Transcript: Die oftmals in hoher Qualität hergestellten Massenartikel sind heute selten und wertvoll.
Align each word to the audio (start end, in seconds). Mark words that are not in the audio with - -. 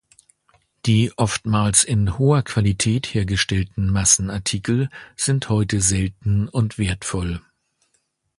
Die 0.87 1.15
oftmals 1.15 1.83
in 1.83 2.17
hoher 2.17 2.41
Qualität 2.41 3.13
hergestellten 3.13 3.91
Massenartikel 3.91 4.89
sind 5.15 5.47
heute 5.49 5.79
selten 5.79 6.47
und 6.47 6.79
wertvoll. 6.79 7.39